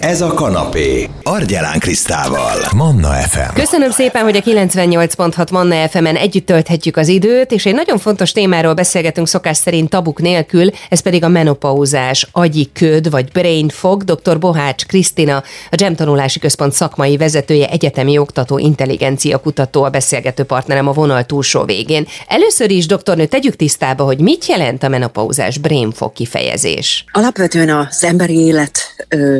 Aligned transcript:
Ez 0.00 0.20
a 0.20 0.34
kanapé. 0.34 1.08
Argyelán 1.22 1.78
Krisztával. 1.78 2.56
Manna 2.74 3.08
FM. 3.08 3.54
Köszönöm 3.54 3.90
szépen, 3.90 4.22
hogy 4.22 4.36
a 4.36 4.40
98.6 4.40 5.52
Manna 5.52 5.88
FM-en 5.88 6.16
együtt 6.16 6.46
tölthetjük 6.46 6.96
az 6.96 7.08
időt, 7.08 7.50
és 7.50 7.66
egy 7.66 7.74
nagyon 7.74 7.98
fontos 7.98 8.32
témáról 8.32 8.74
beszélgetünk 8.74 9.28
szokás 9.28 9.56
szerint 9.56 9.90
tabuk 9.90 10.20
nélkül, 10.20 10.70
ez 10.88 11.00
pedig 11.00 11.24
a 11.24 11.28
menopauzás, 11.28 12.28
agyi 12.32 12.70
köd 12.72 13.10
vagy 13.10 13.32
brain 13.32 13.68
fog. 13.68 14.02
Dr. 14.02 14.38
Bohács 14.38 14.86
Krisztina, 14.86 15.42
a 15.70 15.76
GEM 15.76 15.94
Tanulási 15.94 16.38
Központ 16.38 16.72
szakmai 16.72 17.16
vezetője, 17.16 17.68
egyetemi 17.68 18.18
oktató, 18.18 18.58
intelligencia 18.58 19.38
kutató, 19.38 19.82
a 19.82 19.90
beszélgető 19.90 20.42
partnerem 20.42 20.88
a 20.88 20.92
vonal 20.92 21.24
túlsó 21.24 21.64
végén. 21.64 22.06
Először 22.28 22.70
is, 22.70 22.86
doktornő, 22.86 23.26
tegyük 23.26 23.56
tisztába, 23.56 24.04
hogy 24.04 24.18
mit 24.18 24.46
jelent 24.46 24.82
a 24.82 24.88
menopauzás 24.88 25.58
brain 25.58 25.92
fog 25.92 26.12
kifejezés. 26.12 27.04
Alapvetően 27.12 27.68
az 27.68 28.04
emberi 28.04 28.38
élet 28.38 28.78
ö, 29.08 29.38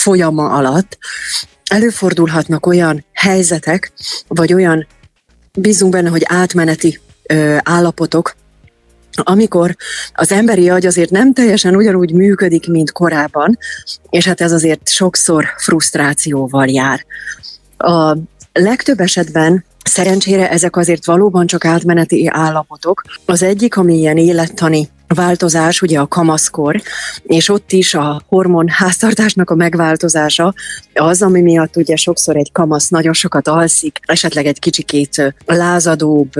folyama 0.00 0.48
alatt 0.48 0.98
előfordulhatnak 1.70 2.66
olyan 2.66 3.04
helyzetek, 3.12 3.92
vagy 4.28 4.54
olyan, 4.54 4.86
bízunk 5.58 5.92
benne, 5.92 6.08
hogy 6.08 6.22
átmeneti 6.24 7.00
ö, 7.22 7.56
állapotok, 7.62 8.36
amikor 9.16 9.76
az 10.12 10.32
emberi 10.32 10.68
agy 10.68 10.86
azért 10.86 11.10
nem 11.10 11.32
teljesen 11.32 11.76
ugyanúgy 11.76 12.12
működik, 12.12 12.68
mint 12.68 12.92
korábban, 12.92 13.58
és 14.10 14.26
hát 14.26 14.40
ez 14.40 14.52
azért 14.52 14.88
sokszor 14.88 15.44
frusztrációval 15.56 16.66
jár. 16.66 17.04
A 17.76 18.16
legtöbb 18.52 19.00
esetben 19.00 19.64
Szerencsére 19.84 20.50
ezek 20.50 20.76
azért 20.76 21.04
valóban 21.04 21.46
csak 21.46 21.64
átmeneti 21.64 22.28
állapotok. 22.32 23.02
Az 23.26 23.42
egyik, 23.42 23.76
ami 23.76 23.94
ilyen 23.98 24.16
élettani 24.16 24.88
változás, 25.14 25.82
ugye 25.82 25.98
a 25.98 26.06
kamaszkor, 26.06 26.82
és 27.22 27.48
ott 27.48 27.72
is 27.72 27.94
a 27.94 28.22
hormon 28.28 28.68
háztartásnak 28.68 29.50
a 29.50 29.54
megváltozása 29.54 30.54
az, 30.94 31.22
ami 31.22 31.40
miatt 31.40 31.76
ugye 31.76 31.96
sokszor 31.96 32.36
egy 32.36 32.52
kamasz 32.52 32.88
nagyon 32.88 33.12
sokat 33.12 33.48
alszik, 33.48 33.98
esetleg 34.06 34.46
egy 34.46 34.58
kicsikét 34.58 35.34
lázadóbb, 35.46 36.30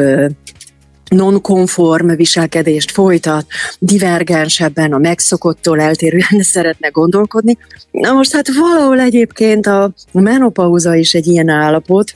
nonkonform 1.11 2.14
viselkedést 2.14 2.91
folytat, 2.91 3.47
divergensebben, 3.78 4.92
a 4.92 4.98
megszokottól 4.98 5.81
eltérően 5.81 6.42
szeretne 6.53 6.89
gondolkodni. 6.89 7.59
Na 7.91 8.12
most 8.12 8.33
hát 8.33 8.55
valahol 8.55 9.00
egyébként 9.00 9.66
a 9.66 9.92
menopauza 10.12 10.94
is 10.94 11.14
egy 11.14 11.27
ilyen 11.27 11.48
állapot, 11.48 12.14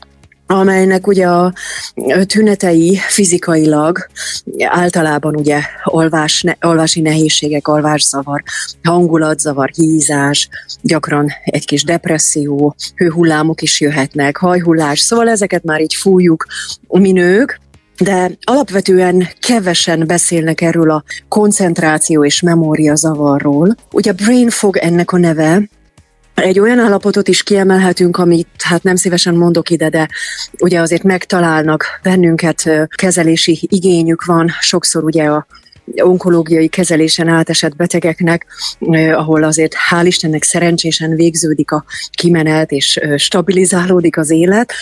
amelynek 0.58 1.06
ugye 1.06 1.26
a 1.26 1.52
tünetei 2.26 2.98
fizikailag 3.08 4.06
általában 4.58 5.36
ugye 5.36 5.60
olvás, 5.84 6.42
ne, 6.42 6.52
olvási 6.60 7.00
nehézségek, 7.00 7.68
alvászavar, 7.68 8.42
hangulatzavar, 8.82 9.70
hízás, 9.74 10.48
gyakran 10.82 11.30
egy 11.44 11.66
kis 11.66 11.84
depresszió, 11.84 12.74
hőhullámok 12.96 13.62
is 13.62 13.80
jöhetnek, 13.80 14.36
hajhullás, 14.36 15.00
szóval 15.00 15.28
ezeket 15.28 15.64
már 15.64 15.80
így 15.80 15.94
fújjuk 15.94 16.46
mi 16.88 17.12
nők, 17.12 17.60
de 17.98 18.30
alapvetően 18.44 19.28
kevesen 19.40 20.06
beszélnek 20.06 20.60
erről 20.60 20.90
a 20.90 21.04
koncentráció 21.28 22.24
és 22.24 22.40
memória 22.40 22.94
zavarról. 22.94 23.76
Ugye 23.92 24.12
brain 24.12 24.50
fog 24.50 24.76
ennek 24.76 25.12
a 25.12 25.18
neve, 25.18 25.62
egy 26.34 26.60
olyan 26.60 26.78
állapotot 26.78 27.28
is 27.28 27.42
kiemelhetünk, 27.42 28.16
amit 28.16 28.48
hát 28.62 28.82
nem 28.82 28.96
szívesen 28.96 29.34
mondok 29.34 29.70
ide, 29.70 29.88
de 29.88 30.08
ugye 30.58 30.80
azért 30.80 31.02
megtalálnak 31.02 31.84
bennünket, 32.02 32.70
kezelési 32.94 33.58
igényük 33.70 34.24
van, 34.24 34.50
sokszor 34.60 35.04
ugye 35.04 35.24
a 35.24 35.46
onkológiai 35.96 36.68
kezelésen 36.68 37.28
átesett 37.28 37.76
betegeknek, 37.76 38.46
ahol 39.12 39.42
azért 39.42 39.74
hál' 39.90 40.06
Istennek 40.06 40.42
szerencsésen 40.42 41.14
végződik 41.14 41.70
a 41.70 41.84
kimenet 42.10 42.70
és 42.70 43.00
stabilizálódik 43.16 44.16
az 44.16 44.30
élet, 44.30 44.72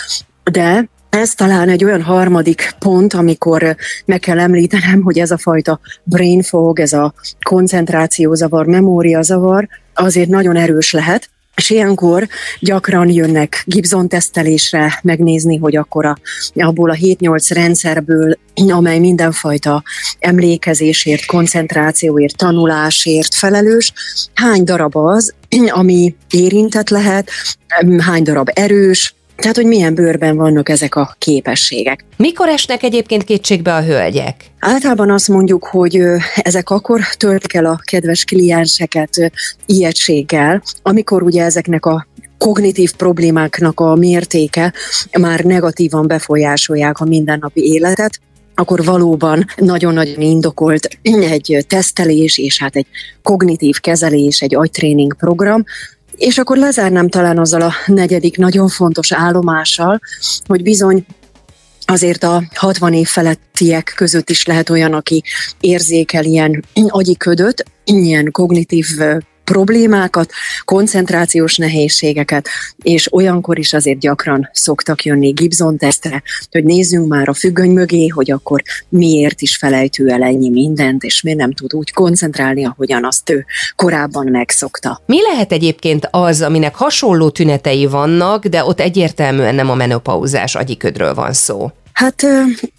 de 0.51 0.89
ez 1.11 1.35
talán 1.35 1.69
egy 1.69 1.85
olyan 1.85 2.03
harmadik 2.03 2.75
pont, 2.79 3.15
amikor 3.15 3.77
meg 4.05 4.21
kell 4.21 4.39
említenem, 4.39 5.03
hogy 5.03 5.19
ez 5.19 5.31
a 5.31 5.39
fajta 5.39 5.81
brain 6.03 6.43
fog, 6.43 6.81
ez 6.81 6.93
a 6.93 7.15
koncentrációzavar, 7.43 8.67
memóriazavar 8.67 9.69
azért 9.95 10.29
nagyon 10.29 10.57
erős 10.57 10.93
lehet, 10.93 11.31
és 11.57 11.71
ilyenkor 11.71 12.29
gyakran 12.61 13.09
jönnek 13.11 13.63
Gibson 13.67 14.09
tesztelésre 14.09 15.01
megnézni, 15.03 15.57
hogy 15.57 15.77
akkor 15.77 16.07
a, 16.07 16.17
abból 16.55 16.91
a 16.91 16.95
7-8 16.95 17.51
rendszerből, 17.55 18.39
amely 18.69 18.99
mindenfajta 18.99 19.83
emlékezésért, 20.19 21.25
koncentrációért, 21.27 22.37
tanulásért 22.37 23.35
felelős, 23.35 23.93
hány 24.35 24.65
darab 24.65 24.97
az, 24.97 25.35
ami 25.69 26.15
érintett 26.31 26.89
lehet, 26.89 27.31
hány 27.99 28.23
darab 28.23 28.51
erős, 28.55 29.15
tehát, 29.37 29.57
hogy 29.57 29.67
milyen 29.67 29.95
bőrben 29.95 30.37
vannak 30.37 30.69
ezek 30.69 30.95
a 30.95 31.15
képességek. 31.19 32.05
Mikor 32.17 32.49
esnek 32.49 32.83
egyébként 32.83 33.25
kétségbe 33.25 33.75
a 33.75 33.83
hölgyek? 33.83 34.35
Általában 34.59 35.11
azt 35.11 35.29
mondjuk, 35.29 35.65
hogy 35.65 36.03
ezek 36.37 36.71
akkor 36.71 37.01
töltik 37.17 37.55
el 37.55 37.65
a 37.65 37.81
kedves 37.85 38.25
klienseket 38.25 39.33
ijegységgel, 39.67 40.63
amikor 40.83 41.23
ugye 41.23 41.43
ezeknek 41.45 41.87
a 41.87 42.07
kognitív 42.39 42.93
problémáknak 42.95 43.81
a 43.81 43.95
mértéke 43.95 44.73
már 45.19 45.41
negatívan 45.41 46.07
befolyásolják 46.07 46.99
a 46.99 47.05
mindennapi 47.05 47.61
életet, 47.61 48.21
akkor 48.55 48.85
valóban 48.85 49.45
nagyon-nagyon 49.57 50.21
indokolt 50.21 50.99
egy 51.03 51.65
tesztelés 51.69 52.39
és 52.39 52.59
hát 52.59 52.77
egy 52.77 52.87
kognitív 53.23 53.81
kezelés, 53.81 54.41
egy 54.41 54.55
agytréning 54.55 55.17
program, 55.17 55.65
és 56.23 56.39
akkor 56.39 56.57
lezárnám 56.57 57.09
talán 57.09 57.39
azzal 57.39 57.61
a 57.61 57.73
negyedik 57.87 58.37
nagyon 58.37 58.69
fontos 58.69 59.13
állomással, 59.13 60.01
hogy 60.47 60.63
bizony 60.63 61.07
azért 61.85 62.23
a 62.23 62.43
60 62.55 62.93
év 62.93 63.07
felettiek 63.09 63.93
között 63.97 64.31
is 64.31 64.47
lehet 64.47 64.71
olyan, 64.71 64.93
aki 64.93 65.23
érzékel 65.61 66.25
ilyen 66.25 66.65
agyi 66.89 67.17
ködöt, 67.17 67.65
ilyen 67.85 68.31
kognitív 68.31 68.87
problémákat, 69.45 70.31
koncentrációs 70.65 71.57
nehézségeket, 71.57 72.49
és 72.83 73.13
olyankor 73.13 73.59
is 73.59 73.73
azért 73.73 73.99
gyakran 73.99 74.49
szoktak 74.53 75.05
jönni 75.05 75.31
Gibson 75.31 75.77
tesztre, 75.77 76.23
hogy 76.51 76.65
nézzünk 76.65 77.09
már 77.09 77.29
a 77.29 77.35
függöny 77.35 77.71
mögé, 77.71 78.07
hogy 78.07 78.31
akkor 78.31 78.63
miért 78.89 79.41
is 79.41 79.57
felejtő 79.57 80.09
el 80.09 80.23
ennyi 80.23 80.51
mindent, 80.51 81.03
és 81.03 81.23
miért 81.23 81.39
nem 81.39 81.53
tud 81.53 81.75
úgy 81.75 81.93
koncentrálni, 81.93 82.65
ahogyan 82.65 83.05
azt 83.05 83.31
ő 83.31 83.45
korábban 83.77 84.27
megszokta. 84.27 85.03
Mi 85.07 85.23
lehet 85.23 85.53
egyébként 85.53 86.09
az, 86.11 86.43
aminek 86.43 86.75
hasonló 86.75 87.31
tünetei 87.31 87.87
vannak, 87.87 88.47
de 88.47 88.65
ott 88.65 88.81
egyértelműen 88.81 89.55
nem 89.55 89.71
a 89.71 89.75
menopauzás 89.75 90.55
agyiködről 90.55 91.15
van 91.15 91.33
szó? 91.33 91.71
Hát 91.93 92.27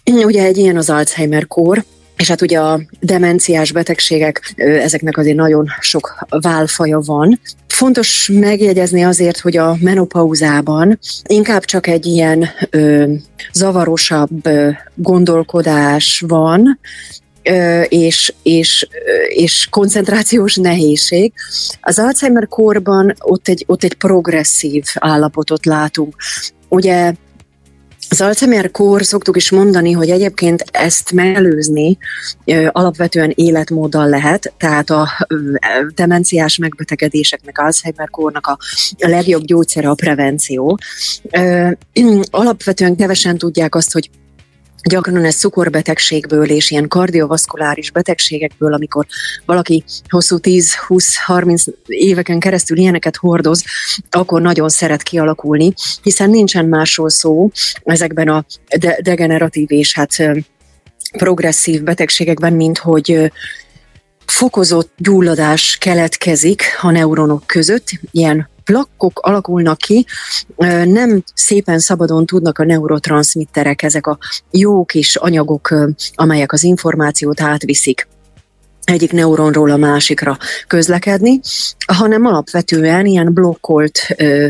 ugye 0.04 0.44
egy 0.44 0.56
ilyen 0.56 0.76
az 0.76 0.90
Alzheimer-kór, 0.90 1.84
és 2.16 2.28
hát 2.28 2.42
ugye 2.42 2.58
a 2.58 2.80
demenciás 3.00 3.72
betegségek, 3.72 4.52
ezeknek 4.56 5.16
azért 5.16 5.36
nagyon 5.36 5.66
sok 5.80 6.26
válfaja 6.28 7.00
van. 7.00 7.40
Fontos 7.68 8.30
megjegyezni 8.32 9.04
azért, 9.04 9.38
hogy 9.38 9.56
a 9.56 9.76
menopauzában 9.80 10.98
inkább 11.24 11.64
csak 11.64 11.86
egy 11.86 12.06
ilyen 12.06 12.48
ö, 12.70 13.12
zavarosabb 13.52 14.46
ö, 14.46 14.70
gondolkodás 14.94 16.24
van, 16.26 16.78
és, 17.88 18.34
és, 18.42 18.88
és 19.28 19.66
koncentrációs 19.70 20.56
nehézség. 20.56 21.32
Az 21.80 21.98
Alzheimer 21.98 22.48
korban 22.48 23.14
ott 23.18 23.48
egy, 23.48 23.64
ott 23.66 23.84
egy 23.84 23.94
progresszív 23.94 24.84
állapotot 24.94 25.66
látunk. 25.66 26.16
Ugye 26.68 27.12
az 28.08 28.20
Alzheimer-kór 28.20 29.04
szoktuk 29.04 29.36
is 29.36 29.50
mondani, 29.50 29.92
hogy 29.92 30.10
egyébként 30.10 30.64
ezt 30.70 31.12
megelőzni 31.12 31.98
alapvetően 32.68 33.32
életmóddal 33.34 34.08
lehet, 34.08 34.52
tehát 34.56 34.90
a 34.90 35.26
demenciás 35.94 36.56
megbetegedéseknek, 36.56 37.58
Alzheimer-kórnak 37.58 38.46
a 38.46 38.58
legjobb 38.96 39.44
gyógyszere 39.44 39.88
a 39.88 39.94
prevenció. 39.94 40.78
Alapvetően 42.30 42.96
kevesen 42.96 43.38
tudják 43.38 43.74
azt, 43.74 43.92
hogy 43.92 44.10
Gyakran 44.88 45.24
ez 45.24 45.36
cukorbetegségből 45.36 46.50
és 46.50 46.70
ilyen 46.70 46.88
kardiovaszkuláris 46.88 47.90
betegségekből, 47.90 48.72
amikor 48.72 49.06
valaki 49.46 49.84
hosszú 50.08 50.36
10-20-30 50.42 51.66
éveken 51.86 52.38
keresztül 52.38 52.76
ilyeneket 52.76 53.16
hordoz, 53.16 53.64
akkor 54.10 54.40
nagyon 54.40 54.68
szeret 54.68 55.02
kialakulni, 55.02 55.72
hiszen 56.02 56.30
nincsen 56.30 56.66
másról 56.66 57.10
szó 57.10 57.50
ezekben 57.84 58.28
a 58.28 58.44
de- 58.78 58.98
degeneratív 59.02 59.66
és 59.70 59.94
hát 59.94 60.16
progresszív 61.16 61.82
betegségekben, 61.82 62.52
mint 62.52 62.78
hogy 62.78 63.32
fokozott 64.26 64.92
gyulladás 64.96 65.76
keletkezik 65.80 66.62
a 66.80 66.90
neuronok 66.90 67.46
között, 67.46 67.88
ilyen 68.10 68.48
plakkok 68.64 69.20
alakulnak 69.22 69.78
ki, 69.78 70.06
nem 70.84 71.22
szépen 71.34 71.78
szabadon 71.78 72.26
tudnak 72.26 72.58
a 72.58 72.64
neurotranszmitterek, 72.64 73.82
ezek 73.82 74.06
a 74.06 74.18
jó 74.50 74.84
kis 74.84 75.16
anyagok, 75.16 75.74
amelyek 76.14 76.52
az 76.52 76.62
információt 76.62 77.40
átviszik 77.40 78.08
egyik 78.84 79.12
neuronról 79.12 79.70
a 79.70 79.76
másikra 79.76 80.38
közlekedni, 80.66 81.40
hanem 81.86 82.24
alapvetően 82.24 83.06
ilyen 83.06 83.32
blokkolt 83.32 83.98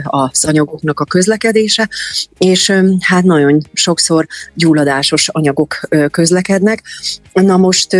az 0.03 0.45
anyagoknak 0.45 1.01
a 1.01 1.05
közlekedése, 1.05 1.89
és 2.39 2.73
hát 3.01 3.25
nagyon 3.25 3.63
sokszor 3.73 4.27
gyulladásos 4.55 5.29
anyagok 5.29 5.81
közlekednek. 6.11 6.83
Na 7.33 7.57
most 7.57 7.97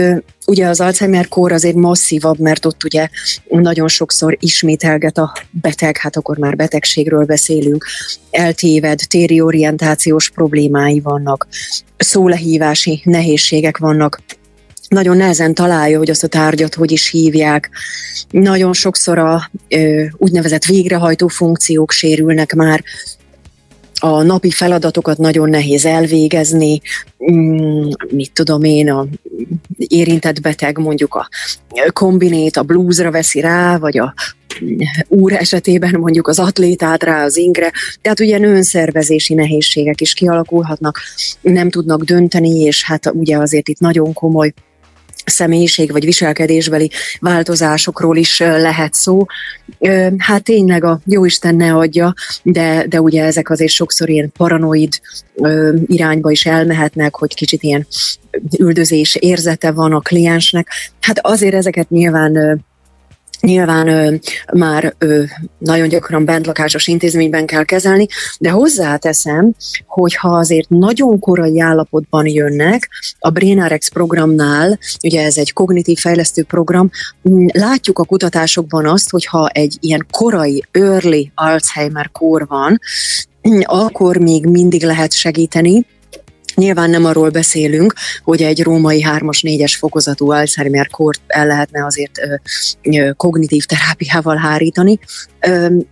ugye 0.47 0.67
az 0.67 0.81
Alzheimer-kór 0.81 1.53
azért 1.53 1.77
masszívabb, 1.77 2.39
mert 2.39 2.65
ott 2.65 2.85
ugye 2.85 3.09
nagyon 3.49 3.89
sokszor 3.89 4.37
ismételget 4.41 5.19
a 5.19 5.33
beteg, 5.51 5.97
hát 5.97 6.17
akkor 6.17 6.39
már 6.39 6.57
betegségről 6.57 7.25
beszélünk, 7.25 7.87
eltéved, 8.31 9.01
téri 9.09 9.41
orientációs 9.41 10.31
problémái 10.31 11.01
vannak, 11.01 11.47
szólehívási 11.97 13.03
nehézségek 13.05 13.79
vannak, 13.79 14.21
nagyon 14.89 15.17
nehezen 15.17 15.55
találja, 15.55 15.99
hogy 15.99 16.11
azt 16.11 16.25
a 16.25 16.29
tárgyat 16.29 16.75
hogy 16.75 16.93
is 16.93 17.11
hívják. 17.11 17.71
Nagyon 18.31 18.73
sokszor 18.73 19.19
a 19.19 19.51
ö, 19.69 20.05
úgynevezett 20.17 20.65
végrehajtó 20.65 21.29
funkciók 21.29 21.91
sérülnek 21.91 22.55
már, 22.55 22.85
a 24.05 24.23
napi 24.23 24.51
feladatokat 24.51 25.19
nagyon 25.19 25.49
nehéz 25.49 25.85
elvégezni, 25.85 26.81
mm, 27.33 27.89
mit 28.11 28.33
tudom 28.33 28.63
én, 28.63 28.91
a 28.91 29.07
érintett 29.77 30.41
beteg 30.41 30.79
mondjuk 30.79 31.15
a 31.15 31.29
kombinét 31.93 32.57
a 32.57 32.63
blúzra 32.63 33.11
veszi 33.11 33.41
rá, 33.41 33.79
vagy 33.79 33.99
a 33.99 34.15
úr 35.09 35.33
esetében 35.33 35.97
mondjuk 35.99 36.29
az 36.29 36.39
atlétát 36.39 37.03
rá 37.03 37.25
az 37.25 37.37
ingre, 37.37 37.73
tehát 38.03 38.21
ugye 38.21 38.41
önszervezési 38.41 39.35
nehézségek 39.35 40.01
is 40.01 40.15
kialakulhatnak, 40.15 40.99
nem 41.41 41.71
tudnak 41.71 42.03
dönteni, 42.03 42.61
és 42.61 42.85
hát 42.85 43.11
ugye 43.13 43.39
azért 43.39 43.69
itt 43.69 43.79
nagyon 43.79 44.13
komoly 44.13 44.53
személyiség 45.25 45.93
vagy 45.93 46.05
viselkedésbeli 46.05 46.91
változásokról 47.21 48.17
is 48.17 48.39
lehet 48.39 48.95
szó. 48.95 49.27
Hát 50.19 50.43
tényleg 50.43 50.85
a 50.85 51.01
jóisten 51.05 51.55
ne 51.55 51.75
adja, 51.75 52.15
de, 52.43 52.87
de 52.89 53.01
ugye 53.01 53.25
ezek 53.25 53.51
azért 53.51 53.73
sokszor 53.73 54.09
ilyen 54.09 54.33
paranoid 54.37 55.01
irányba 55.87 56.31
is 56.31 56.47
elmehetnek, 56.47 57.15
hogy 57.15 57.35
kicsit 57.35 57.63
ilyen 57.63 57.87
üldözés 58.59 59.15
érzete 59.15 59.73
van 59.73 59.93
a 59.93 60.01
kliensnek. 60.01 60.69
Hát 61.01 61.19
azért 61.23 61.55
ezeket 61.55 61.91
nyilván 61.91 62.65
Nyilván 63.41 63.89
ö, 63.89 64.15
már 64.53 64.95
ö, 64.99 65.23
nagyon 65.59 65.89
gyakran 65.89 66.25
bentlakásos 66.25 66.87
intézményben 66.87 67.47
kell 67.47 67.65
kezelni, 67.65 68.07
de 68.39 68.51
hozzáteszem, 68.51 69.55
hogy 69.87 70.15
ha 70.15 70.29
azért 70.29 70.69
nagyon 70.69 71.19
korai 71.19 71.61
állapotban 71.61 72.27
jönnek, 72.27 72.89
a 73.19 73.31
BrainRx 73.31 73.89
programnál, 73.89 74.79
ugye 75.03 75.25
ez 75.25 75.37
egy 75.37 75.53
kognitív 75.53 75.99
fejlesztő 75.99 76.43
program, 76.43 76.91
látjuk 77.53 77.99
a 77.99 78.05
kutatásokban 78.05 78.87
azt, 78.87 79.11
hogy 79.11 79.27
ha 79.27 79.49
egy 79.49 79.77
ilyen 79.81 80.07
korai, 80.11 80.65
early 80.71 81.31
Alzheimer 81.35 82.11
kór 82.11 82.47
van, 82.47 82.79
akkor 83.63 84.17
még 84.17 84.47
mindig 84.47 84.83
lehet 84.83 85.13
segíteni, 85.13 85.87
Nyilván 86.55 86.91
nem 86.91 87.05
arról 87.05 87.31
beszélünk, 87.31 87.95
hogy 88.25 88.43
egy 88.43 88.63
római 88.63 89.07
3-as, 89.09 89.41
4-es 89.43 89.75
fokozatú 89.79 90.31
Alzheimer 90.31 90.89
kort 90.89 91.21
el 91.27 91.47
lehetne 91.47 91.85
azért 91.85 92.13
kognitív 93.17 93.65
terápiával 93.65 94.37
hárítani, 94.37 94.99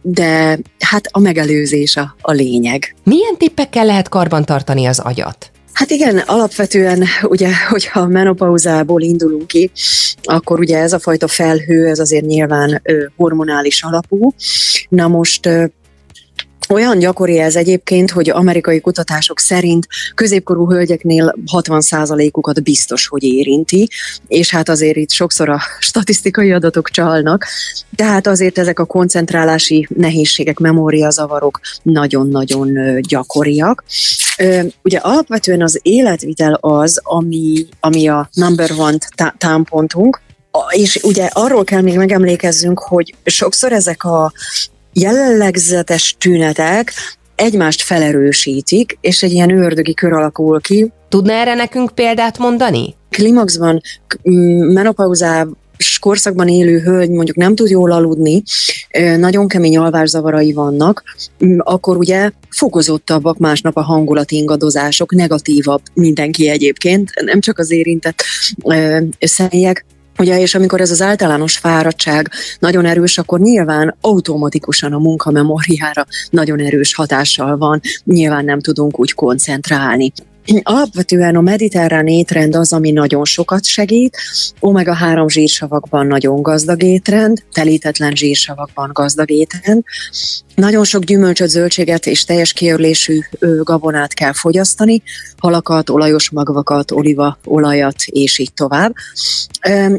de 0.02 0.58
hát 0.78 1.08
a 1.10 1.18
megelőzés 1.18 1.96
a, 1.96 2.16
a 2.20 2.32
lényeg. 2.32 2.94
Milyen 3.04 3.36
tippekkel 3.36 3.84
lehet 3.84 4.08
karbantartani 4.08 4.86
az 4.86 4.98
agyat? 4.98 5.50
Hát 5.72 5.90
igen, 5.90 6.18
alapvetően 6.18 7.04
ugye, 7.22 7.48
hogyha 7.68 8.00
a 8.00 8.06
menopauzából 8.06 9.02
indulunk 9.02 9.46
ki, 9.46 9.70
akkor 10.22 10.58
ugye 10.58 10.78
ez 10.78 10.92
a 10.92 10.98
fajta 10.98 11.28
felhő, 11.28 11.86
ez 11.86 11.98
azért 11.98 12.24
nyilván 12.24 12.80
ö, 12.82 13.04
hormonális 13.16 13.82
alapú. 13.82 14.34
Na 14.88 15.08
most 15.08 15.46
ö, 15.46 15.64
olyan 16.68 16.98
gyakori 16.98 17.38
ez 17.38 17.56
egyébként, 17.56 18.10
hogy 18.10 18.30
amerikai 18.30 18.80
kutatások 18.80 19.38
szerint 19.38 19.86
középkorú 20.14 20.70
hölgyeknél 20.70 21.34
60%-ukat 21.52 22.62
biztos, 22.62 23.06
hogy 23.06 23.22
érinti, 23.22 23.88
és 24.28 24.50
hát 24.50 24.68
azért 24.68 24.96
itt 24.96 25.10
sokszor 25.10 25.48
a 25.48 25.60
statisztikai 25.78 26.52
adatok 26.52 26.90
csalnak, 26.90 27.46
tehát 27.96 28.26
azért 28.26 28.58
ezek 28.58 28.78
a 28.78 28.84
koncentrálási 28.84 29.88
nehézségek, 29.96 30.58
memóriazavarok 30.58 31.60
nagyon-nagyon 31.82 33.00
gyakoriak. 33.00 33.84
Ugye 34.82 34.98
alapvetően 34.98 35.62
az 35.62 35.78
életvitel 35.82 36.54
az, 36.60 37.00
ami, 37.02 37.66
ami 37.80 38.08
a 38.08 38.28
number 38.32 38.70
one 38.76 38.98
támpontunk, 39.38 40.20
és 40.70 41.00
ugye 41.02 41.28
arról 41.32 41.64
kell 41.64 41.80
még 41.80 41.96
megemlékezzünk, 41.96 42.78
hogy 42.78 43.14
sokszor 43.24 43.72
ezek 43.72 44.04
a 44.04 44.32
jellegzetes 44.92 46.16
tünetek 46.18 46.92
egymást 47.34 47.82
felerősítik, 47.82 48.98
és 49.00 49.22
egy 49.22 49.32
ilyen 49.32 49.50
ördögi 49.50 49.94
kör 49.94 50.12
alakul 50.12 50.60
ki. 50.60 50.92
Tudna 51.08 51.32
erre 51.32 51.54
nekünk 51.54 51.94
példát 51.94 52.38
mondani? 52.38 52.94
Klimaxban, 53.10 53.80
menopauzában 54.72 55.60
korszakban 56.00 56.48
élő 56.48 56.78
hölgy 56.78 57.10
mondjuk 57.10 57.36
nem 57.36 57.54
tud 57.54 57.70
jól 57.70 57.92
aludni, 57.92 58.42
nagyon 59.16 59.48
kemény 59.48 59.76
alvászavarai 59.76 60.52
vannak, 60.52 61.02
akkor 61.58 61.96
ugye 61.96 62.30
fokozottabbak 62.50 63.38
másnap 63.38 63.76
a 63.76 63.82
hangulat 63.82 64.30
ingadozások, 64.30 65.14
negatívabb 65.14 65.80
mindenki 65.94 66.48
egyébként, 66.48 67.10
nem 67.24 67.40
csak 67.40 67.58
az 67.58 67.70
érintett 67.70 68.22
személyek, 69.18 69.84
Ugye, 70.22 70.40
és 70.40 70.54
amikor 70.54 70.80
ez 70.80 70.90
az 70.90 71.02
általános 71.02 71.56
fáradtság 71.58 72.30
nagyon 72.58 72.84
erős, 72.84 73.18
akkor 73.18 73.40
nyilván 73.40 73.96
automatikusan 74.00 74.92
a 74.92 74.98
munkamemóriára 74.98 76.06
nagyon 76.30 76.60
erős 76.60 76.94
hatással 76.94 77.56
van, 77.56 77.80
nyilván 78.04 78.44
nem 78.44 78.60
tudunk 78.60 78.98
úgy 78.98 79.12
koncentrálni. 79.12 80.12
Alapvetően 80.62 81.36
a 81.36 81.40
mediterrán 81.40 82.06
étrend 82.06 82.54
az, 82.54 82.72
ami 82.72 82.90
nagyon 82.90 83.24
sokat 83.24 83.64
segít. 83.64 84.16
Omega-3 84.60 85.28
zsírsavakban 85.28 86.06
nagyon 86.06 86.42
gazdag 86.42 86.82
étrend, 86.82 87.42
telítetlen 87.52 88.16
zsírsavakban 88.16 88.90
gazdag 88.92 89.30
étrend. 89.30 89.82
Nagyon 90.54 90.84
sok 90.84 91.04
gyümölcsöt, 91.04 91.48
zöldséget 91.48 92.06
és 92.06 92.24
teljes 92.24 92.52
kiörlésű 92.52 93.18
gabonát 93.62 94.14
kell 94.14 94.32
fogyasztani, 94.32 95.02
halakat, 95.38 95.90
olajos 95.90 96.30
magvakat, 96.30 96.90
oliva, 96.90 97.38
olajat 97.44 97.96
és 98.04 98.38
így 98.38 98.52
tovább. 98.52 98.94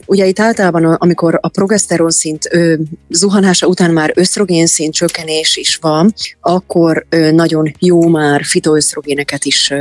Ugye 0.05 0.25
itt 0.25 0.39
általában, 0.39 0.85
amikor 0.85 1.37
a 1.41 1.47
progeszteron 1.47 2.11
szint 2.11 2.49
zuhanása 3.09 3.67
után 3.67 3.91
már 3.91 4.11
ösztrogén 4.15 4.65
szint 4.65 4.93
csökkenés 4.93 5.57
is 5.57 5.75
van, 5.75 6.13
akkor 6.41 7.05
nagyon 7.31 7.73
jó 7.79 8.07
már 8.07 8.43
fitoösztrogéneket 8.43 9.45
is 9.45 9.73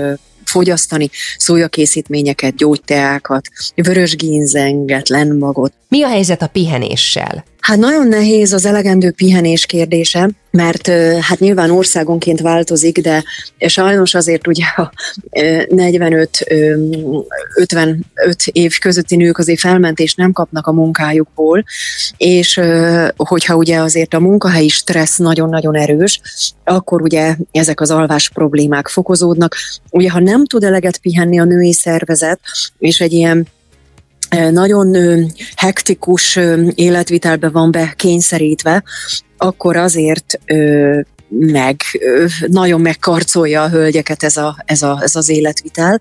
fogyasztani 0.53 1.11
szójakészítményeket, 1.37 2.57
gyógyteákat, 2.57 3.49
vörös 3.75 4.17
gínzenget, 4.17 5.09
lenmagot. 5.09 5.73
Mi 5.89 6.03
a 6.03 6.09
helyzet 6.09 6.43
a 6.43 6.47
pihenéssel? 6.47 7.45
Hát 7.63 7.77
nagyon 7.77 8.09
nehéz 8.09 8.53
az 8.53 8.67
elegendő 8.67 9.11
pihenés 9.11 9.67
kérdése, 9.67 10.31
mert 10.51 10.87
hát 11.21 11.39
nyilván 11.39 11.71
országonként 11.71 12.41
változik, 12.41 13.01
de 13.01 13.25
sajnos 13.59 14.15
azért 14.15 14.47
ugye 14.47 14.65
a 14.77 14.93
45-55 15.31 18.03
év 18.53 18.79
közötti 18.79 19.17
nők 19.17 19.39
azért 19.39 19.59
felmentést 19.59 20.17
nem 20.17 20.33
kapnak 20.33 20.67
a 20.67 20.73
munkájukból, 20.73 21.65
és 22.17 22.61
hogyha 23.17 23.57
ugye 23.57 23.79
azért 23.79 24.15
a 24.15 24.21
munkahelyi 24.21 24.69
stressz 24.69 25.17
nagyon-nagyon 25.17 25.77
erős, 25.77 26.21
akkor 26.65 27.03
ugye 27.03 27.37
ezek 27.53 27.81
az 27.81 27.91
alvás 27.91 28.31
problémák 28.31 28.89
fokozódnak. 28.89 29.57
Ugye 29.91 30.11
ha 30.11 30.21
nem 30.21 30.47
tud 30.47 30.65
eleget 30.65 30.99
pihenni 30.99 31.41
a 31.41 31.45
női 31.45 31.73
szervezet, 31.73 32.41
és 32.79 33.01
egy 33.01 33.13
ilyen 33.13 33.47
nagyon 34.51 34.97
hektikus 35.57 36.39
életvitelbe 36.75 37.49
van 37.49 37.71
bekényszerítve, 37.71 38.83
akkor 39.37 39.77
azért 39.77 40.39
meg 41.39 41.81
nagyon 42.47 42.81
megkarcolja 42.81 43.63
a 43.63 43.69
hölgyeket 43.69 44.23
ez, 44.23 44.37
a, 44.37 44.57
ez, 44.65 44.83
a, 44.83 44.99
ez 45.03 45.17
az 45.17 45.29
életvitel. 45.29 46.01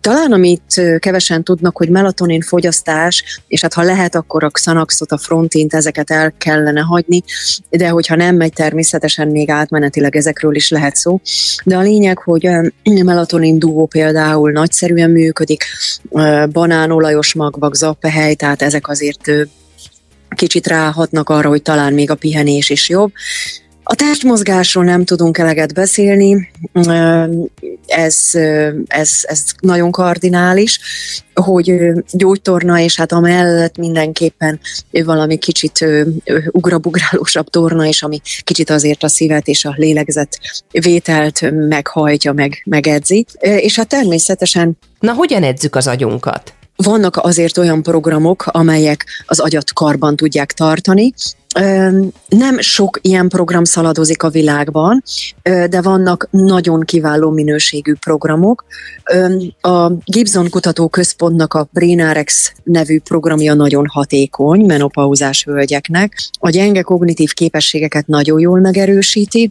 Talán 0.00 0.32
amit 0.32 0.82
kevesen 0.98 1.42
tudnak, 1.42 1.76
hogy 1.76 1.88
melatonin 1.88 2.40
fogyasztás, 2.40 3.40
és 3.48 3.60
hát 3.60 3.74
ha 3.74 3.82
lehet, 3.82 4.14
akkor 4.14 4.44
a 4.44 4.50
Xanaxot, 4.50 5.12
a 5.12 5.18
frontint, 5.18 5.74
ezeket 5.74 6.10
el 6.10 6.32
kellene 6.38 6.80
hagyni, 6.80 7.22
de 7.70 7.88
hogyha 7.88 8.16
nem 8.16 8.36
megy, 8.36 8.52
természetesen 8.52 9.28
még 9.28 9.50
átmenetileg 9.50 10.16
ezekről 10.16 10.54
is 10.54 10.70
lehet 10.70 10.96
szó. 10.96 11.20
De 11.64 11.76
a 11.76 11.80
lényeg, 11.82 12.18
hogy 12.18 12.48
melatonin 13.04 13.58
duó 13.58 13.86
például 13.86 14.50
nagyszerűen 14.50 15.10
működik, 15.10 15.64
banánolajos 16.52 17.34
magvak, 17.34 17.74
zappehely, 17.74 18.34
tehát 18.34 18.62
ezek 18.62 18.88
azért 18.88 19.30
kicsit 20.36 20.66
ráhatnak 20.66 21.28
arra, 21.28 21.48
hogy 21.48 21.62
talán 21.62 21.92
még 21.92 22.10
a 22.10 22.14
pihenés 22.14 22.70
is 22.70 22.88
jobb 22.88 23.12
A 23.88 23.94
testmozgásról 23.94 24.84
nem 24.84 25.04
tudunk 25.04 25.38
eleget 25.38 25.74
beszélni, 25.74 26.50
ez, 27.86 28.30
ez, 28.86 29.10
ez 29.22 29.44
nagyon 29.60 29.90
kardinális, 29.90 30.80
hogy 31.34 31.92
gyógytorna, 32.12 32.80
és 32.80 32.96
hát 32.96 33.12
amellett 33.12 33.76
mindenképpen 33.76 34.60
valami 34.90 35.36
kicsit 35.36 35.86
ugrabugrálósabb 36.50 37.48
torna, 37.48 37.86
és 37.86 38.02
ami 38.02 38.20
kicsit 38.44 38.70
azért 38.70 39.02
a 39.02 39.08
szívet 39.08 39.48
és 39.48 39.64
a 39.64 39.74
lélegzet 39.76 40.38
vételt 40.70 41.50
meghajtja, 41.68 42.32
meg, 42.32 42.62
megedzi. 42.64 43.26
És 43.40 43.76
hát 43.76 43.88
természetesen... 43.88 44.78
Na, 45.00 45.12
hogyan 45.12 45.42
edzük 45.42 45.76
az 45.76 45.86
agyunkat? 45.86 46.55
Vannak 46.76 47.16
azért 47.16 47.58
olyan 47.58 47.82
programok, 47.82 48.44
amelyek 48.46 49.06
az 49.26 49.38
agyat 49.38 49.72
karban 49.72 50.16
tudják 50.16 50.52
tartani, 50.52 51.12
nem 52.28 52.58
sok 52.58 52.98
ilyen 53.02 53.28
program 53.28 53.64
szaladozik 53.64 54.22
a 54.22 54.28
világban, 54.28 55.02
de 55.42 55.80
vannak 55.80 56.28
nagyon 56.30 56.80
kiváló 56.80 57.30
minőségű 57.30 57.94
programok. 57.94 58.64
A 59.60 59.90
Gibson 60.04 60.50
Kutató 60.50 60.88
Központnak 60.88 61.54
a 61.54 61.68
Brainarex 61.72 62.52
nevű 62.62 63.00
programja 63.00 63.54
nagyon 63.54 63.86
hatékony 63.88 64.66
menopauzás 64.66 65.44
hölgyeknek. 65.44 66.30
A 66.38 66.50
gyenge 66.50 66.82
kognitív 66.82 67.32
képességeket 67.32 68.06
nagyon 68.06 68.40
jól 68.40 68.60
megerősíti, 68.60 69.50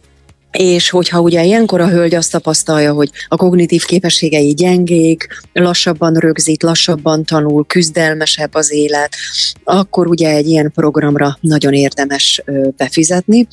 és 0.56 0.90
hogyha 0.90 1.20
ugye 1.20 1.44
ilyenkor 1.44 1.80
a 1.80 1.88
hölgy 1.88 2.14
azt 2.14 2.30
tapasztalja, 2.30 2.92
hogy 2.92 3.10
a 3.28 3.36
kognitív 3.36 3.84
képességei 3.84 4.54
gyengék, 4.54 5.26
lassabban 5.52 6.14
rögzít, 6.14 6.62
lassabban 6.62 7.24
tanul, 7.24 7.66
küzdelmesebb 7.66 8.54
az 8.54 8.72
élet, 8.72 9.14
akkor 9.64 10.06
ugye 10.06 10.30
egy 10.30 10.46
ilyen 10.46 10.72
programra 10.74 11.38
nagyon 11.40 11.72
érdemes 11.72 12.42
befizetni, 12.76 13.46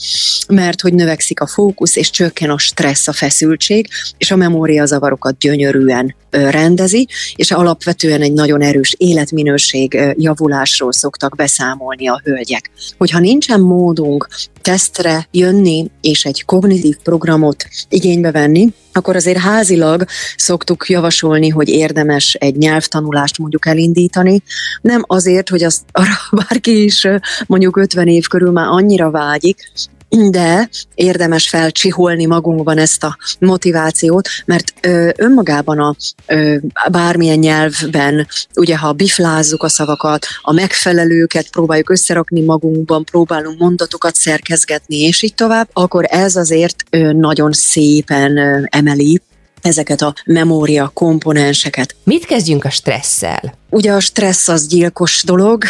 mert 0.47 0.81
hogy 0.81 0.93
növekszik 0.93 1.39
a 1.39 1.47
fókusz, 1.47 1.95
és 1.95 2.09
csökken 2.09 2.49
a 2.49 2.57
stressz, 2.57 3.07
a 3.07 3.13
feszültség, 3.13 3.87
és 4.17 4.31
a 4.31 4.35
memóriazavarokat 4.35 5.37
gyönyörűen 5.37 6.15
rendezi, 6.33 7.07
és 7.35 7.51
alapvetően 7.51 8.21
egy 8.21 8.33
nagyon 8.33 8.61
erős 8.61 8.95
életminőség 8.97 9.99
javulásról 10.17 10.93
szoktak 10.93 11.35
beszámolni 11.35 12.07
a 12.07 12.21
hölgyek. 12.23 12.71
Hogyha 12.97 13.19
nincsen 13.19 13.59
módunk 13.59 14.27
tesztre 14.61 15.27
jönni, 15.31 15.89
és 16.01 16.25
egy 16.25 16.45
kognitív 16.45 16.97
programot 17.03 17.65
igénybe 17.89 18.31
venni, 18.31 18.73
akkor 18.93 19.15
azért 19.15 19.37
házilag 19.37 20.05
szoktuk 20.35 20.89
javasolni, 20.89 21.49
hogy 21.49 21.69
érdemes 21.69 22.33
egy 22.33 22.55
nyelvtanulást 22.55 23.37
mondjuk 23.37 23.67
elindítani. 23.67 24.41
Nem 24.81 25.03
azért, 25.07 25.49
hogy 25.49 25.63
azt 25.63 25.81
arra 25.91 26.13
bárki 26.47 26.83
is 26.83 27.07
mondjuk 27.47 27.77
50 27.77 28.07
év 28.07 28.27
körül 28.27 28.51
már 28.51 28.67
annyira 28.67 29.11
vágyik, 29.11 29.71
de 30.13 30.69
érdemes 30.95 31.49
felcsiholni 31.49 32.25
magunkban 32.25 32.77
ezt 32.77 33.03
a 33.03 33.17
motivációt, 33.39 34.29
mert 34.45 34.73
ö, 34.81 35.09
önmagában 35.17 35.79
a 35.79 35.95
ö, 36.27 36.55
bármilyen 36.91 37.39
nyelvben, 37.39 38.27
ugye 38.55 38.77
ha 38.77 38.91
biflázzuk 38.91 39.63
a 39.63 39.69
szavakat, 39.69 40.25
a 40.41 40.53
megfelelőket 40.53 41.49
próbáljuk 41.49 41.89
összerakni 41.89 42.41
magunkban, 42.41 43.03
próbálunk 43.03 43.59
mondatokat 43.59 44.15
szerkezgetni, 44.15 44.95
és 44.95 45.21
így 45.21 45.35
tovább, 45.35 45.69
akkor 45.73 46.05
ez 46.09 46.35
azért 46.35 46.75
ö, 46.89 47.11
nagyon 47.11 47.51
szépen 47.51 48.37
ö, 48.37 48.61
emeli 48.69 49.21
ezeket 49.63 50.01
a 50.01 50.13
memória 50.25 50.91
komponenseket. 50.93 51.95
Mit 52.03 52.25
kezdjünk 52.25 52.65
a 52.65 52.69
stresszel? 52.69 53.57
Ugye 53.69 53.91
a 53.91 53.99
stressz 53.99 54.47
az 54.47 54.67
gyilkos 54.67 55.23
dolog, 55.23 55.63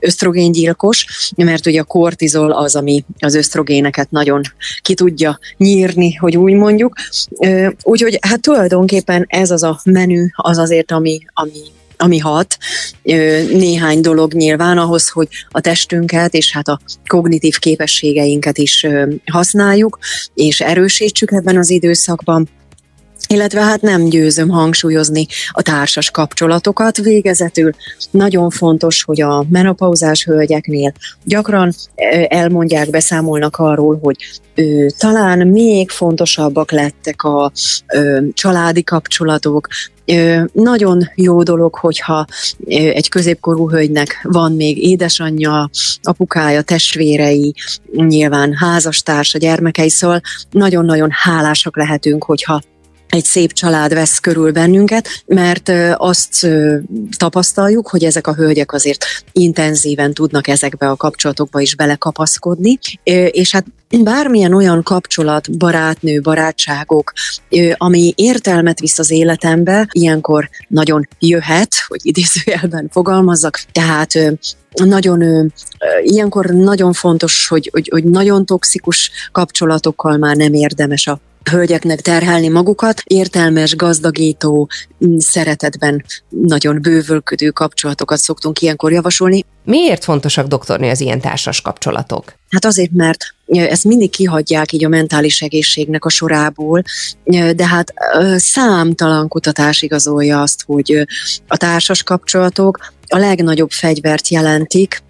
ösztrogéngyilkos, 0.00 1.06
mert 1.36 1.66
ugye 1.66 1.80
a 1.80 1.84
kortizol 1.84 2.52
az, 2.52 2.76
ami 2.76 3.04
az 3.18 3.34
ösztrogéneket 3.34 4.10
nagyon 4.10 4.40
ki 4.82 4.94
tudja 4.94 5.38
nyírni, 5.56 6.14
hogy 6.14 6.36
úgy 6.36 6.52
mondjuk. 6.52 6.94
Úgyhogy 7.82 8.18
hát 8.20 8.40
tulajdonképpen 8.40 9.24
ez 9.28 9.50
az 9.50 9.62
a 9.62 9.80
menü, 9.84 10.26
az 10.34 10.58
azért, 10.58 10.92
ami, 10.92 11.20
ami 11.32 11.60
ami 11.96 12.18
hat, 12.18 12.56
néhány 13.52 14.00
dolog 14.00 14.32
nyilván 14.32 14.78
ahhoz, 14.78 15.08
hogy 15.08 15.28
a 15.48 15.60
testünket 15.60 16.34
és 16.34 16.52
hát 16.52 16.68
a 16.68 16.80
kognitív 17.06 17.58
képességeinket 17.58 18.58
is 18.58 18.86
használjuk, 19.32 19.98
és 20.34 20.60
erősítsük 20.60 21.30
ebben 21.32 21.56
az 21.56 21.70
időszakban 21.70 22.48
illetve 23.32 23.60
hát 23.60 23.80
nem 23.80 24.04
győzöm 24.04 24.48
hangsúlyozni 24.48 25.26
a 25.50 25.62
társas 25.62 26.10
kapcsolatokat. 26.10 26.96
Végezetül 26.96 27.70
nagyon 28.10 28.50
fontos, 28.50 29.02
hogy 29.02 29.20
a 29.20 29.44
menopauzás 29.48 30.24
hölgyeknél 30.24 30.92
gyakran 31.24 31.72
elmondják, 32.28 32.90
beszámolnak 32.90 33.56
arról, 33.56 33.98
hogy 34.02 34.16
ö, 34.54 34.86
talán 34.98 35.46
még 35.46 35.90
fontosabbak 35.90 36.70
lettek 36.70 37.22
a 37.22 37.52
ö, 37.86 38.20
családi 38.32 38.82
kapcsolatok, 38.82 39.68
nagyon 40.52 41.10
jó 41.14 41.42
dolog, 41.42 41.74
hogyha 41.74 42.24
egy 42.66 43.08
középkorú 43.08 43.70
hölgynek 43.70 44.20
van 44.22 44.52
még 44.52 44.82
édesanyja, 44.82 45.70
apukája, 46.02 46.62
testvérei, 46.62 47.54
nyilván 47.92 48.52
házastársa, 48.52 49.38
gyermekei, 49.38 49.88
szóval 49.88 50.20
nagyon-nagyon 50.50 51.08
hálásak 51.10 51.76
lehetünk, 51.76 52.24
hogyha 52.24 52.60
egy 53.12 53.24
szép 53.24 53.52
család 53.52 53.94
vesz 53.94 54.18
körül 54.18 54.52
bennünket, 54.52 55.08
mert 55.26 55.72
azt 55.96 56.48
tapasztaljuk, 57.16 57.88
hogy 57.88 58.04
ezek 58.04 58.26
a 58.26 58.34
hölgyek 58.34 58.72
azért 58.72 59.04
intenzíven 59.32 60.14
tudnak 60.14 60.48
ezekbe 60.48 60.90
a 60.90 60.96
kapcsolatokba 60.96 61.60
is 61.60 61.76
belekapaszkodni, 61.76 62.78
és 63.30 63.52
hát 63.52 63.64
bármilyen 64.02 64.54
olyan 64.54 64.82
kapcsolat, 64.82 65.58
barátnő, 65.58 66.20
barátságok, 66.20 67.12
ami 67.76 68.12
értelmet 68.16 68.80
visz 68.80 68.98
az 68.98 69.10
életembe, 69.10 69.88
ilyenkor 69.92 70.48
nagyon 70.68 71.08
jöhet, 71.18 71.74
hogy 71.86 72.00
idézőjelben 72.02 72.88
fogalmazzak, 72.92 73.60
tehát 73.72 74.12
nagyon, 74.72 75.52
ilyenkor 76.02 76.46
nagyon 76.46 76.92
fontos, 76.92 77.48
hogy, 77.48 77.68
hogy, 77.72 77.88
hogy 77.92 78.04
nagyon 78.04 78.46
toxikus 78.46 79.10
kapcsolatokkal 79.32 80.16
már 80.16 80.36
nem 80.36 80.52
érdemes 80.52 81.06
a 81.06 81.20
hölgyeknek 81.50 82.00
terhelni 82.00 82.48
magukat, 82.48 83.02
értelmes, 83.04 83.76
gazdagító, 83.76 84.68
mm, 85.06 85.16
szeretetben 85.18 86.04
nagyon 86.28 86.82
bővölködő 86.82 87.50
kapcsolatokat 87.50 88.18
szoktunk 88.18 88.60
ilyenkor 88.60 88.92
javasolni. 88.92 89.44
Miért 89.64 90.04
fontosak 90.04 90.46
doktorni 90.46 90.90
az 90.90 91.00
ilyen 91.00 91.20
társas 91.20 91.60
kapcsolatok? 91.60 92.32
Hát 92.50 92.64
azért, 92.64 92.92
mert 92.92 93.34
ezt 93.46 93.84
mindig 93.84 94.10
kihagyják 94.10 94.72
így 94.72 94.84
a 94.84 94.88
mentális 94.88 95.42
egészségnek 95.42 96.04
a 96.04 96.08
sorából, 96.08 96.82
de 97.56 97.66
hát 97.66 97.92
számtalan 98.36 99.28
kutatás 99.28 99.82
igazolja 99.82 100.40
azt, 100.40 100.62
hogy 100.66 101.06
a 101.46 101.56
társas 101.56 102.02
kapcsolatok 102.02 102.92
a 103.06 103.18
legnagyobb 103.18 103.70
fegyvert 103.70 104.28
jelentik, 104.28 105.02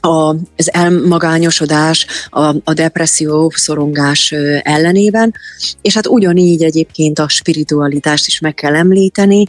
a, 0.00 0.34
az 0.56 0.72
elmagányosodás, 0.72 2.06
a, 2.30 2.54
a 2.64 2.72
depresszió, 2.74 3.52
szorongás 3.54 4.34
ellenében, 4.62 5.34
és 5.82 5.94
hát 5.94 6.06
ugyanígy 6.06 6.62
egyébként 6.62 7.18
a 7.18 7.28
spiritualitást 7.28 8.26
is 8.26 8.40
meg 8.40 8.54
kell 8.54 8.74
említeni, 8.74 9.46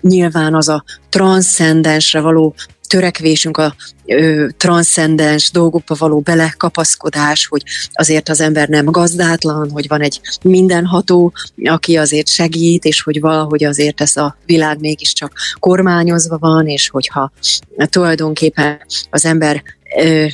nyilván 0.00 0.54
az 0.54 0.68
a 0.68 0.84
transzcendensre 1.08 2.20
való 2.20 2.54
törekvésünk 2.92 3.56
a 3.56 3.74
ö, 4.06 4.46
transzcendens 4.56 5.50
dolgokba 5.50 5.94
való 5.98 6.20
belekapaszkodás, 6.20 7.46
hogy 7.46 7.62
azért 7.92 8.28
az 8.28 8.40
ember 8.40 8.68
nem 8.68 8.84
gazdátlan, 8.84 9.70
hogy 9.70 9.88
van 9.88 10.00
egy 10.00 10.20
mindenható, 10.42 11.32
aki 11.64 11.96
azért 11.96 12.28
segít, 12.28 12.84
és 12.84 13.02
hogy 13.02 13.20
valahogy 13.20 13.64
azért 13.64 14.00
ez 14.00 14.16
a 14.16 14.36
világ 14.46 14.80
mégiscsak 14.80 15.32
kormányozva 15.58 16.38
van, 16.38 16.66
és 16.66 16.88
hogyha 16.88 17.32
tulajdonképpen 17.76 18.80
az 19.10 19.24
ember 19.24 19.62
ö, 19.98 20.26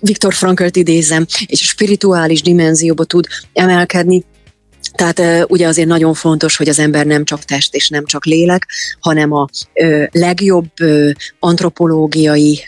Viktor 0.00 0.34
Frankelt 0.34 0.76
idézem, 0.76 1.26
és 1.46 1.62
a 1.62 1.64
spirituális 1.64 2.42
dimenzióba 2.42 3.04
tud 3.04 3.26
emelkedni, 3.52 4.24
tehát 4.92 5.46
ugye 5.48 5.66
azért 5.66 5.88
nagyon 5.88 6.14
fontos, 6.14 6.56
hogy 6.56 6.68
az 6.68 6.78
ember 6.78 7.06
nem 7.06 7.24
csak 7.24 7.44
test 7.44 7.74
és 7.74 7.88
nem 7.88 8.04
csak 8.04 8.24
lélek, 8.24 8.66
hanem 9.00 9.32
a 9.32 9.48
legjobb 10.10 10.70
antropológiai 11.38 12.64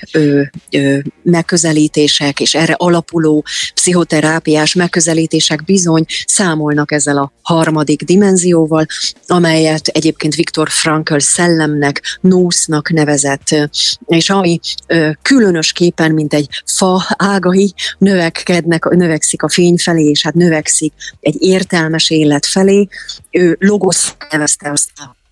megközelítések 1.23 2.41
és 2.41 2.55
erre 2.55 2.75
alapuló 2.77 3.45
pszichoterápiás 3.75 4.75
megközelítések 4.75 5.65
bizony 5.65 6.05
számolnak 6.27 6.93
ezzel 6.93 7.19
a 7.19 7.33
harmadik 7.43 8.03
dimenzióval, 8.03 8.87
amelyet 9.27 9.87
egyébként 9.87 10.35
Viktor 10.35 10.71
Frankl 10.71 11.19
szellemnek, 11.19 12.19
nósznak 12.21 12.91
nevezett, 12.91 13.71
és 14.07 14.31
ami 14.31 14.61
ö, 14.87 15.11
különösképpen, 15.23 16.13
mint 16.13 16.35
egy 16.35 16.49
fa 16.65 17.03
ágai 17.17 17.75
növekednek, 17.99 18.85
növekszik 18.85 19.43
a 19.43 19.49
fény 19.49 19.77
felé, 19.77 20.05
és 20.05 20.23
hát 20.23 20.35
növekszik 20.35 20.93
egy 21.21 21.37
értelmes 21.39 22.06
élet 22.11 22.47
felé. 22.47 22.89
Ő 23.31 23.57
logosz 23.61 24.15
nevezte 24.31 24.71
azt 24.71 24.91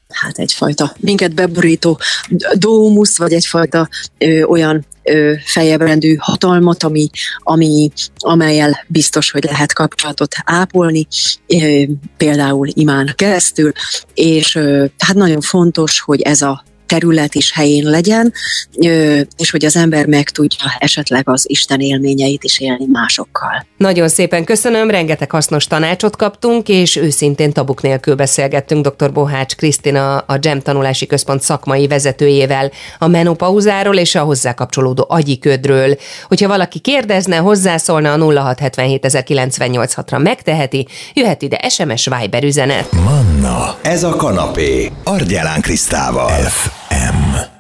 hát 0.09 0.39
egyfajta 0.39 0.95
minket 1.01 1.35
beborító 1.35 2.01
dómusz, 2.55 3.19
vagy 3.19 3.33
egyfajta 3.33 3.89
ö, 4.19 4.43
olyan 4.43 4.87
fejebrendű 5.45 6.15
hatalmat, 6.19 6.83
ami, 6.83 7.11
ami, 7.39 7.91
amelyel 8.17 8.85
biztos, 8.87 9.31
hogy 9.31 9.45
lehet 9.45 9.73
kapcsolatot 9.73 10.35
ápolni, 10.45 11.07
például 12.17 12.69
imán 12.73 13.13
keresztül, 13.15 13.73
és 14.15 14.59
hát 14.99 15.15
nagyon 15.15 15.41
fontos, 15.41 16.01
hogy 16.01 16.21
ez 16.21 16.43
a 16.43 16.65
terület 16.87 17.35
is 17.35 17.53
helyén 17.53 17.85
legyen, 17.85 18.33
és 19.37 19.51
hogy 19.51 19.65
az 19.65 19.77
ember 19.77 20.07
meg 20.07 20.31
tudja 20.31 20.73
esetleg 20.79 21.29
az 21.29 21.45
Isten 21.49 21.81
élményeit 21.81 22.45
is 22.45 22.61
élni 22.61 22.87
másokkal. 22.93 23.67
Nagyon 23.77 24.09
szépen 24.09 24.45
köszönöm, 24.45 24.91
rengeteg 24.91 25.31
hasznos 25.31 25.67
tanácsot 25.67 26.17
kaptunk, 26.17 26.69
és 26.69 26.97
őszintén 26.97 27.53
tabuk 27.53 27.83
nélkül 27.83 28.15
beszélgettünk 28.15 28.87
dr. 28.87 29.13
Bohács 29.13 29.57
Krisztina, 29.57 30.17
a 30.17 30.39
GEM 30.39 30.61
tanulási 30.61 31.07
központ 31.07 31.43
szakmai 31.43 31.87
vezetőjével 31.87 32.71
a 32.99 33.07
menopauzáról 33.07 33.97
és 33.97 34.15
a 34.15 34.23
hozzá 34.23 34.55
kapcsolódó 34.55 35.07
agyiködről. 35.09 35.97
Hogyha 36.29 36.49
valaki 36.49 36.79
kérdezne, 36.79 37.37
hozzászólna 37.37 38.13
a 38.13 38.33
0677 38.33 39.15
ra 40.07 40.19
megteheti, 40.19 40.87
jöhet 41.15 41.43
ide 41.43 41.69
SMS 41.69 42.09
Viber 42.21 42.45
üzenet. 42.45 42.93
Manna, 42.93 43.79
ez 43.83 44.03
a 44.03 44.17
kanapé, 44.17 44.91
Argyelán 45.05 45.61
Krisztával. 45.61 46.29
F. 46.29 46.69
M. 46.91 47.54